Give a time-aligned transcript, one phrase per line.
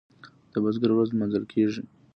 [0.51, 1.81] د بزګر ورځ لمانځل کیږي.